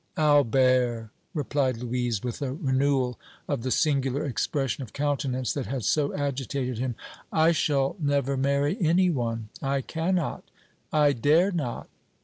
"Albert," 0.17 1.11
replied 1.35 1.77
Louise, 1.77 2.23
with 2.23 2.41
a 2.41 2.53
renewal 2.53 3.19
of 3.47 3.61
the 3.61 3.69
singular 3.69 4.25
expression 4.25 4.81
of 4.81 4.93
countenance 4.93 5.53
that 5.53 5.67
had 5.67 5.83
so 5.85 6.11
agitated 6.15 6.79
him, 6.79 6.95
"I 7.31 7.51
shall 7.51 7.95
never 7.99 8.35
marry 8.35 8.77
any 8.81 9.11
one; 9.11 9.49
I 9.61 9.81
cannot 9.81 10.43
I 10.91 11.13
dare 11.13 11.51
not!" 11.51 11.87